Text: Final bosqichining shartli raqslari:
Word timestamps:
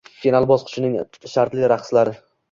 Final 0.21 0.45
bosqichining 0.51 0.95
shartli 1.33 1.69
raqslari: 1.73 2.15